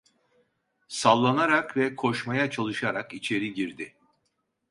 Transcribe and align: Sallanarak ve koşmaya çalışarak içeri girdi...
Sallanarak 0.87 1.77
ve 1.77 1.95
koşmaya 1.95 2.49
çalışarak 2.49 3.13
içeri 3.13 3.53
girdi... 3.53 3.93